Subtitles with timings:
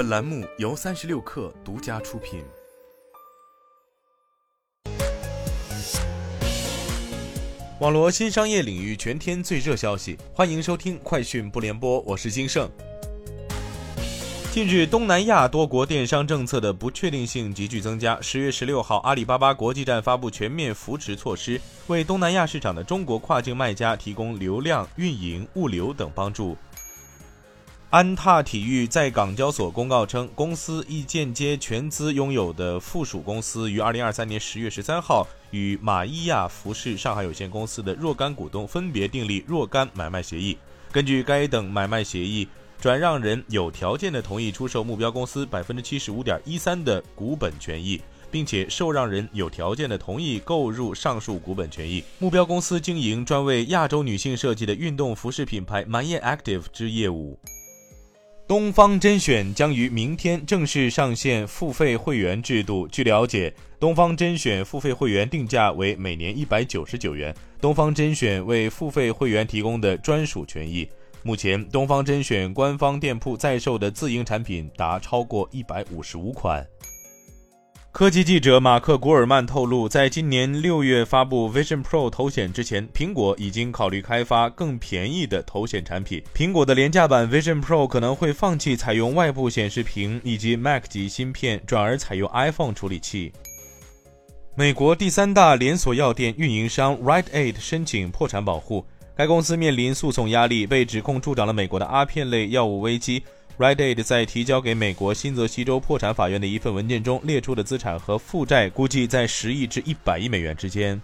[0.00, 2.42] 本栏目由三十六氪独家出品。
[7.80, 12.66] 网罗新商业领域全天最热消息，欢迎收听快讯不联播，我是金盛。
[14.50, 18.18] 近日，东南亚多国电商政策的不确定性急剧增加。
[18.22, 26.56] 十月十六号，阿里巴巴国际站发布全面扶持措施，为东南亚市场的中国跨境卖家提供流量、运营、物流等帮助。
[27.90, 40.56] 安踏体育在港交所公告称，公司亦间接全资拥有的附属公司于二零二三年十月十三号与马伊亚服饰上海有限公司的若干股东分别订立若干买卖协议。
[40.92, 42.46] 根据该等买卖协议。
[42.80, 48.00] 转让人有条件的同意出售目标公司百分之七十五点一三的股本权益，
[48.30, 52.02] 并且受让人有条件的同意购入上述股本权益。
[52.18, 57.38] 目标公司经营专为亚洲女性设计的运动服饰品牌满业 Active 之业务。
[58.50, 62.84] 东方甄选将于明天正式上线付费会员制度。
[62.88, 70.84] 据了解，东方甄选付费会员定价为每年一百九十九元，东方甄选为付费会员提供的专属权益。
[71.22, 76.66] 目前，东方甄选官方店铺在售的自营产品达超过一百五十五款。
[78.00, 86.22] 科技记者马克·古尔曼透露，在今年六月发布 Vision Pro 头显之前，苹果已经考虑开发更便宜的头显产品。
[86.34, 93.30] 苹果的廉价版 Vision Pro 可能会放弃采用外部显示屏以及 Mac 级芯片，转而采用 iPhone 处理器。
[94.56, 98.82] 美国第三大连锁药店运营商 Rite Aid 申请破产保护。
[99.14, 103.22] 该公司面临诉讼压力，被指控助长了美国的阿片类药物危机。
[103.60, 110.98] Rite Aid 在提交给美国新泽西州破产法院的一份文件中列出的资产和负债估计在十亿至一百亿美元之间。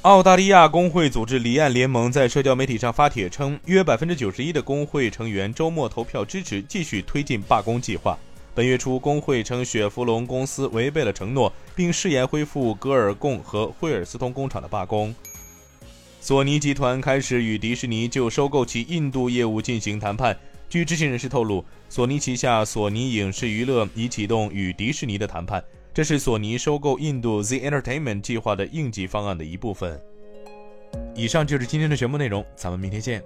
[0.00, 8.18] 澳大利亚工会组织离岸联盟在社交媒体上发帖称，约百分之九十一的工会成员周末投票支持继续推进罢工计划。
[8.52, 15.14] 本月初，工会称雪佛龙公司违背了承诺，并誓言恢复格尔贡和惠尔斯通工厂的罢工。
[16.20, 20.36] 索尼集团开始与迪士尼就收购其印度业务进行谈判。
[20.72, 25.62] 据知情人士透露，索尼旗下索尼影视娱乐已启动与迪士尼的谈判，
[25.92, 30.00] 这是索尼收购印度 Z Entertainment 计划的应急方案的一部分。
[31.14, 33.22] 以上就是今天的全部内容，咱们明天见。